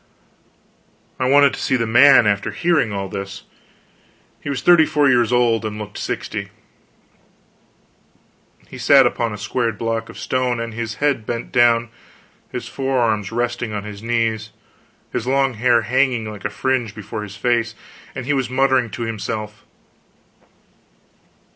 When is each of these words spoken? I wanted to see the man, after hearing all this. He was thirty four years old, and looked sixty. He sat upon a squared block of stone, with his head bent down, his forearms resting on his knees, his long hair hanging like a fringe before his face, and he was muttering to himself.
I 1.19 1.29
wanted 1.29 1.53
to 1.53 1.59
see 1.59 1.75
the 1.75 1.85
man, 1.85 2.25
after 2.25 2.49
hearing 2.49 2.91
all 2.91 3.07
this. 3.07 3.43
He 4.41 4.49
was 4.49 4.63
thirty 4.63 4.87
four 4.87 5.07
years 5.07 5.31
old, 5.31 5.63
and 5.63 5.77
looked 5.77 5.99
sixty. 5.99 6.49
He 8.67 8.79
sat 8.79 9.05
upon 9.05 9.31
a 9.31 9.37
squared 9.37 9.77
block 9.77 10.09
of 10.09 10.17
stone, 10.17 10.57
with 10.57 10.73
his 10.73 10.95
head 10.95 11.27
bent 11.27 11.51
down, 11.51 11.89
his 12.51 12.67
forearms 12.67 13.31
resting 13.31 13.73
on 13.73 13.83
his 13.83 14.01
knees, 14.01 14.49
his 15.13 15.27
long 15.27 15.53
hair 15.53 15.83
hanging 15.83 16.25
like 16.31 16.45
a 16.45 16.49
fringe 16.49 16.95
before 16.95 17.21
his 17.21 17.35
face, 17.35 17.75
and 18.15 18.25
he 18.25 18.33
was 18.33 18.49
muttering 18.49 18.89
to 18.89 19.03
himself. 19.03 19.63